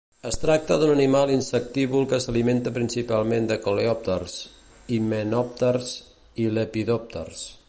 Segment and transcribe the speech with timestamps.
[0.27, 4.39] Es tracta d'un animal insectívor que s'alimenta principalment de coleòpters,
[4.97, 5.97] himenòpters
[6.47, 7.51] i lepidòpters.